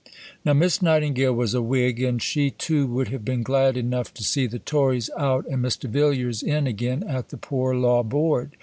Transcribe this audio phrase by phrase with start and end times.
[0.43, 4.23] Now, Miss Nightingale was a Whig, and she, too, would have been glad enough to
[4.23, 5.87] see the Tories out and Mr.
[5.87, 8.57] Villiers in again at the Poor Law Board.